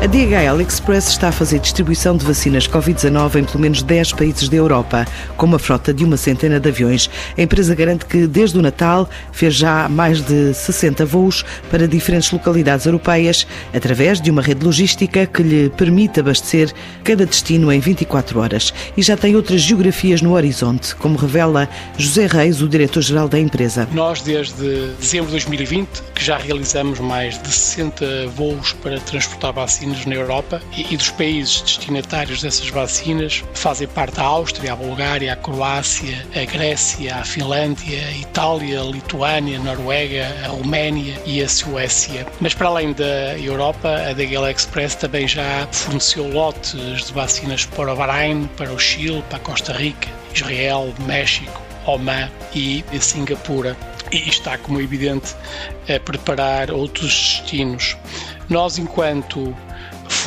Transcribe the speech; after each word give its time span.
A 0.00 0.06
DHL 0.06 0.60
Express 0.60 1.08
está 1.08 1.26
a 1.26 1.32
fazer 1.32 1.58
distribuição 1.58 2.16
de 2.16 2.24
vacinas 2.24 2.68
Covid-19 2.68 3.40
em 3.40 3.44
pelo 3.44 3.58
menos 3.58 3.82
10 3.82 4.12
países 4.12 4.48
da 4.48 4.56
Europa, 4.56 5.04
com 5.36 5.44
uma 5.44 5.58
frota 5.58 5.92
de 5.92 6.04
uma 6.04 6.16
centena 6.16 6.60
de 6.60 6.68
aviões. 6.68 7.10
A 7.36 7.42
empresa 7.42 7.74
garante 7.74 8.06
que, 8.06 8.24
desde 8.28 8.56
o 8.56 8.62
Natal, 8.62 9.10
fez 9.32 9.56
já 9.56 9.88
mais 9.88 10.20
de 10.20 10.54
60 10.54 11.04
voos 11.04 11.44
para 11.68 11.88
diferentes 11.88 12.30
localidades 12.30 12.86
europeias, 12.86 13.44
através 13.74 14.20
de 14.20 14.30
uma 14.30 14.40
rede 14.40 14.64
logística 14.64 15.26
que 15.26 15.42
lhe 15.42 15.68
permite 15.70 16.20
abastecer 16.20 16.72
cada 17.02 17.26
destino 17.26 17.72
em 17.72 17.80
24 17.80 18.38
horas. 18.38 18.72
E 18.96 19.02
já 19.02 19.16
tem 19.16 19.34
outras 19.34 19.62
geografias 19.62 20.22
no 20.22 20.34
horizonte, 20.34 20.94
como 20.94 21.18
revela 21.18 21.68
José 21.98 22.28
Reis, 22.28 22.62
o 22.62 22.68
diretor-geral 22.68 23.28
da 23.28 23.40
empresa. 23.40 23.88
Nós, 23.92 24.20
desde 24.20 24.92
dezembro 25.00 25.26
de 25.26 25.32
2020, 25.32 25.88
que 26.14 26.24
já 26.24 26.38
realizamos 26.38 27.00
mais 27.00 27.36
de 27.42 27.50
60 27.50 28.28
voos 28.28 28.72
para 28.74 29.00
transportar 29.00 29.52
vacinas 29.52 29.87
na 30.06 30.14
Europa 30.14 30.60
e, 30.76 30.92
e, 30.92 30.96
dos 30.96 31.10
países 31.10 31.62
destinatários 31.62 32.42
dessas 32.42 32.68
vacinas 32.68 33.44
fazem 33.54 33.88
parte 33.88 34.20
a 34.20 34.24
Áustria, 34.24 34.72
a 34.72 34.76
Bulgária, 34.76 35.32
a 35.32 35.36
Croácia, 35.36 36.26
a 36.34 36.44
Grécia, 36.44 37.16
a 37.16 37.24
Finlândia, 37.24 38.06
a 38.06 38.12
Itália, 38.12 38.80
a 38.80 38.84
Lituânia, 38.84 39.58
a 39.58 39.62
Noruega, 39.62 40.26
a 40.44 40.48
Roménia 40.48 41.20
e 41.24 41.42
a 41.42 41.48
Suécia. 41.48 42.26
Mas 42.40 42.54
para 42.54 42.68
além 42.68 42.92
da 42.92 43.38
Europa, 43.38 43.88
a 43.88 44.12
DHL 44.12 44.50
Express 44.50 44.94
também 44.94 45.26
já 45.26 45.66
forneceu 45.72 46.28
lotes 46.32 47.06
de 47.06 47.12
vacinas 47.12 47.66
para 47.66 47.92
o 47.92 47.96
Bahrein, 47.96 48.48
para 48.56 48.72
o 48.72 48.78
Chile, 48.78 49.22
para 49.28 49.38
a 49.38 49.40
Costa 49.40 49.72
Rica, 49.72 50.08
Israel, 50.34 50.92
México, 51.06 51.60
Oman 51.86 52.30
e 52.54 52.84
Singapura 53.00 53.76
e 54.12 54.28
está, 54.28 54.56
como 54.58 54.80
é 54.80 54.82
evidente, 54.82 55.34
a 55.94 56.00
preparar 56.00 56.70
outros 56.70 57.40
destinos. 57.42 57.96
Nós, 58.48 58.78
enquanto 58.78 59.54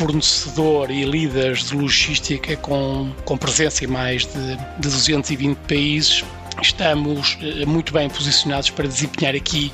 fornecedor 0.02 0.90
e 0.90 1.04
líderes 1.04 1.68
de 1.68 1.76
logística 1.76 2.56
com, 2.56 3.12
com 3.24 3.38
presença 3.38 3.84
em 3.84 3.86
mais 3.86 4.26
de, 4.26 4.56
de 4.56 4.88
220 4.88 5.56
países, 5.58 6.24
estamos 6.60 7.38
eh, 7.40 7.64
muito 7.64 7.92
bem 7.92 8.08
posicionados 8.08 8.68
para 8.70 8.88
desempenhar 8.88 9.36
aqui 9.36 9.70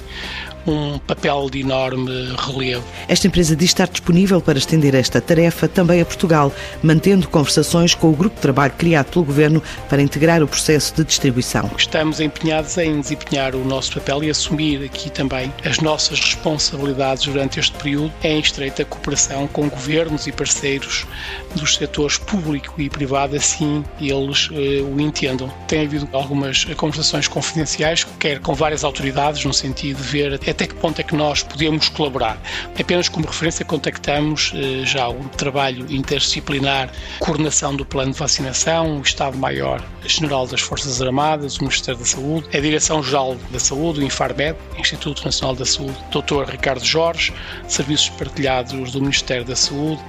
um 0.67 0.99
papel 0.99 1.49
de 1.51 1.61
enorme 1.61 2.35
relevo. 2.37 2.85
Esta 3.09 3.27
empresa 3.27 3.57
diz 3.57 3.71
estar 3.71 3.89
disponível 3.89 4.41
para 4.41 4.59
estender 4.59 4.95
esta 4.95 5.21
tarefa 5.21 5.69
também 5.69 6.01
a 6.01 6.05
Portugal, 6.05 6.53
mantendo 6.83 7.29
conversações 7.29 7.95
com 7.95 8.09
o 8.09 8.13
grupo 8.13 8.37
de 8.37 8.43
trabalho 8.43 8.73
criado 8.77 9.07
pelo 9.07 9.25
Governo 9.25 9.63
para 9.89 10.03
integrar 10.03 10.43
o 10.43 10.49
processo 10.49 10.95
de 10.95 11.05
distribuição. 11.05 11.71
Estamos 11.77 12.21
empenhados 12.21 12.77
em 12.79 13.01
desempenhar 13.01 13.55
o 13.55 13.65
nosso 13.65 13.95
papel 13.95 14.25
e 14.25 14.31
assumir 14.31 14.85
aqui 14.85 15.11
também 15.11 15.53
as 15.65 15.79
nossas 15.81 16.21
responsabilidades 16.21 17.25
durante 17.25 17.61
este 17.61 17.77
período 17.77 18.13
em 18.23 18.41
estreita 18.41 18.85
cooperação 18.85 19.47
com 19.49 19.69
governos 19.69 20.27
e 20.27 20.33
parceiros 20.33 21.07
dos 21.55 21.77
setores 21.77 22.19
público 22.19 22.75
e 22.79 22.89
privado, 22.89 23.37
assim 23.37 23.85
eles 24.01 24.49
eh, 24.53 24.83
o 24.83 25.01
entendam. 25.01 25.49
Tem 25.67 25.85
havido 25.85 26.09
algumas 26.13 26.65
conversações 26.77 27.29
confidenciais, 27.29 28.05
quer 28.19 28.41
com 28.41 28.55
várias 28.55 28.85
autoridades, 28.85 29.45
no 29.45 29.53
sentido 29.53 29.97
de 29.97 30.09
ver 30.09 30.33
até 30.59 30.67
que 30.67 30.75
ponto 30.75 31.01
é 31.01 31.05
que 31.05 31.15
nós 31.15 31.45
podemos 31.45 31.89
colaborar. 31.89 32.37
Apenas 32.79 33.09
como 33.09 33.25
referência 33.25 33.65
contactamos 33.65 34.53
eh, 34.57 34.85
já 34.85 35.09
o 35.09 35.23
trabalho 35.29 35.87
interdisciplinar, 35.89 36.91
coordenação 37.21 37.77
do 37.77 37.87
plano 37.87 38.11
de 38.11 38.19
vacinação, 38.19 38.99
o 38.99 39.03
Estado-Maior 39.03 39.81
General 40.05 40.49
das 40.49 40.61
Forças 40.61 41.01
Armadas, 41.01 41.59
o 41.59 41.61
Ministério 41.61 42.01
da 42.01 42.07
Saúde, 42.07 42.49
a 42.57 42.61
Direção-Geral 42.61 43.37
da 43.53 43.61
Saúde, 43.61 44.01
o 44.01 44.03
Infarmed, 44.03 44.59
Instituto 44.77 45.25
Nacional 45.25 45.55
da 45.55 45.65
Saúde, 45.65 45.97
Dr. 46.11 46.51
Ricardo 46.51 46.85
Jorge, 46.85 47.33
serviços 47.69 48.09
partilhados 48.11 48.91
do 48.91 49.01
Ministério 49.01 49.45
da 49.45 49.55
Saúde, 49.55 50.03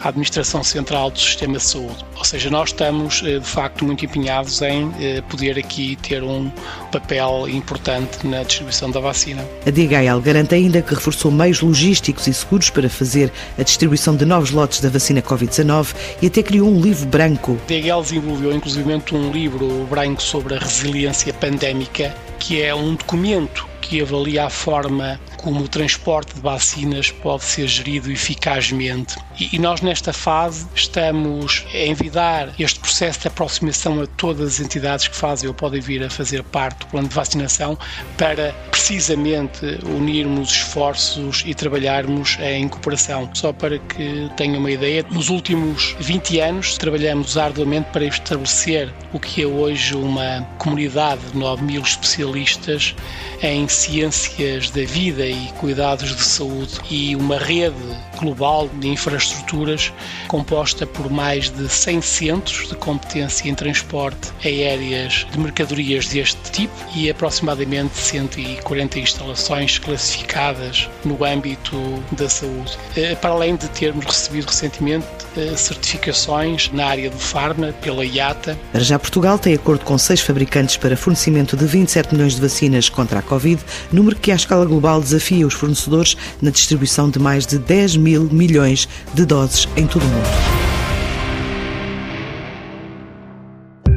a 0.00 0.08
Administração 0.08 0.64
Central 0.64 1.12
do 1.12 1.20
Sistema 1.20 1.58
de 1.58 1.62
Saúde. 1.62 2.04
Ou 2.16 2.24
seja, 2.24 2.50
nós 2.50 2.70
estamos 2.70 3.22
eh, 3.24 3.38
de 3.38 3.46
facto 3.46 3.84
muito 3.84 4.04
empenhados 4.04 4.60
em 4.62 4.92
eh, 5.00 5.20
poder 5.28 5.58
aqui 5.58 5.96
ter 6.02 6.24
um 6.24 6.50
papel 6.90 7.48
importante 7.48 8.26
na 8.26 8.42
distribuição 8.42 8.90
da 8.90 8.98
vacina. 8.98 9.44
A 9.64 9.70
DHL 9.86 10.20
garante 10.20 10.54
ainda 10.54 10.82
que 10.82 10.94
reforçou 10.94 11.30
meios 11.30 11.60
logísticos 11.60 12.26
e 12.26 12.34
seguros 12.34 12.70
para 12.70 12.88
fazer 12.88 13.32
a 13.58 13.62
distribuição 13.62 14.14
de 14.14 14.24
novos 14.24 14.50
lotes 14.50 14.80
da 14.80 14.88
vacina 14.88 15.20
Covid-19 15.20 15.94
e 16.20 16.26
até 16.26 16.42
criou 16.42 16.68
um 16.68 16.80
livro 16.80 17.06
branco. 17.06 17.58
A 17.64 17.66
DHL 17.66 18.02
desenvolveu 18.02 18.52
inclusive 18.52 19.02
um 19.12 19.30
livro 19.32 19.86
branco 19.90 20.22
sobre 20.22 20.54
a 20.54 20.58
resiliência 20.58 21.32
pandémica, 21.34 22.14
que 22.38 22.62
é 22.62 22.74
um 22.74 22.94
documento 22.94 23.71
que 23.92 24.00
avalia 24.00 24.46
a 24.46 24.48
forma 24.48 25.20
como 25.36 25.64
o 25.64 25.68
transporte 25.68 26.34
de 26.34 26.40
vacinas 26.40 27.10
pode 27.10 27.44
ser 27.44 27.66
gerido 27.66 28.10
eficazmente. 28.10 29.16
E, 29.38 29.58
nós, 29.58 29.82
nesta 29.82 30.14
fase, 30.14 30.66
estamos 30.74 31.66
a 31.74 31.78
envidar 31.78 32.54
este 32.58 32.80
processo 32.80 33.20
de 33.20 33.28
aproximação 33.28 34.00
a 34.00 34.06
todas 34.06 34.54
as 34.54 34.60
entidades 34.60 35.08
que 35.08 35.16
fazem 35.16 35.48
ou 35.48 35.54
podem 35.54 35.80
vir 35.80 36.02
a 36.02 36.08
fazer 36.08 36.42
parte 36.44 36.78
do 36.78 36.86
plano 36.86 37.08
de 37.08 37.14
vacinação 37.14 37.76
para 38.16 38.54
precisamente 38.70 39.78
unirmos 39.84 40.50
esforços 40.50 41.42
e 41.44 41.54
trabalharmos 41.54 42.38
em 42.40 42.68
cooperação. 42.68 43.28
Só 43.34 43.52
para 43.52 43.78
que 43.78 44.30
tenham 44.38 44.58
uma 44.58 44.70
ideia, 44.70 45.04
nos 45.10 45.28
últimos 45.28 45.94
20 46.00 46.40
anos 46.40 46.78
trabalhamos 46.78 47.36
arduamente 47.36 47.90
para 47.92 48.06
estabelecer 48.06 48.90
o 49.12 49.20
que 49.20 49.42
é 49.42 49.46
hoje 49.46 49.94
uma 49.94 50.46
comunidade 50.58 51.20
de 51.32 51.36
9 51.36 51.62
mil 51.62 51.82
especialistas 51.82 52.94
em 53.42 53.68
ciências 53.82 54.70
da 54.70 54.84
vida 54.84 55.26
e 55.26 55.48
cuidados 55.58 56.14
de 56.14 56.22
saúde 56.22 56.80
e 56.90 57.16
uma 57.16 57.36
rede 57.36 57.74
global 58.18 58.68
de 58.68 58.88
infraestruturas 58.88 59.92
composta 60.28 60.86
por 60.86 61.10
mais 61.10 61.50
de 61.50 61.68
100 61.68 62.02
centros 62.02 62.68
de 62.68 62.76
competência 62.76 63.48
em 63.48 63.54
transporte 63.54 64.30
aéreas 64.44 65.26
de 65.30 65.38
mercadorias 65.38 66.06
deste 66.06 66.40
tipo 66.50 66.72
e 66.94 67.10
aproximadamente 67.10 67.96
140 67.96 68.98
instalações 68.98 69.78
classificadas 69.78 70.88
no 71.04 71.24
âmbito 71.24 71.76
da 72.12 72.28
saúde. 72.28 72.78
Eh, 72.96 73.14
para 73.16 73.30
além 73.30 73.56
de 73.56 73.68
termos 73.68 74.04
recebido 74.04 74.46
recentemente 74.46 75.06
eh, 75.36 75.56
certificações 75.56 76.70
na 76.72 76.86
área 76.86 77.10
do 77.10 77.18
farma 77.18 77.72
pela 77.80 78.04
IATA. 78.04 78.58
Já 78.74 78.98
Portugal 78.98 79.38
tem 79.38 79.54
acordo 79.54 79.84
com 79.84 79.96
seis 79.96 80.20
fabricantes 80.20 80.76
para 80.76 80.96
fornecimento 80.96 81.56
de 81.56 81.64
27 81.64 82.14
milhões 82.14 82.34
de 82.34 82.40
vacinas 82.40 82.88
contra 82.88 83.18
a 83.18 83.22
Covid, 83.22 83.62
número 83.92 84.16
que 84.16 84.32
à 84.32 84.34
escala 84.34 84.64
global 84.64 85.00
desafia 85.00 85.46
os 85.46 85.54
fornecedores 85.54 86.16
na 86.40 86.50
distribuição 86.50 87.10
de 87.10 87.18
mais 87.18 87.46
de 87.46 87.58
10 87.58 87.96
mil 87.96 88.28
milhões 88.30 88.88
de 89.14 89.24
doses 89.24 89.68
em 89.76 89.86
todo 89.86 90.02
o 90.02 90.08
mundo. 90.08 90.72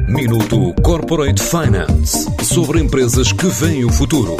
Minuto 0.08 0.74
Corporate 0.82 1.42
Finance 1.42 2.26
sobre 2.42 2.80
empresas 2.80 3.32
que 3.32 3.46
veem 3.46 3.84
o 3.84 3.92
futuro. 3.92 4.36